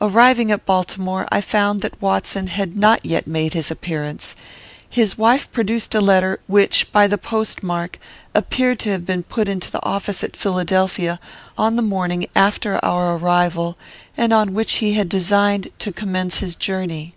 [0.00, 4.36] "'Arriving at Baltimore, I found that Watson had not yet made his appearance.
[4.88, 7.98] His wife produced a letter, which, by the postmark,
[8.36, 11.18] appeared to have been put into the office at Philadelphia,
[11.58, 13.76] on the morning after our arrival,
[14.16, 17.12] and on which he had designed to commence his journey.